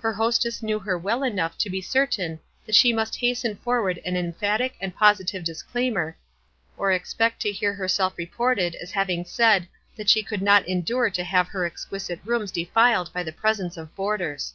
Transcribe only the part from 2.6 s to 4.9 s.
that she must hasten for ward an emphatic